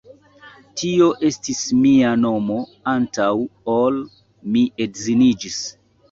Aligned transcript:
Tio 0.81 1.09
estis 1.27 1.59
mia 1.81 2.13
nomo 2.21 2.57
antaŭ 2.93 3.27
ol 3.73 3.99
mi 4.55 4.63
edziniĝis! 4.87 5.59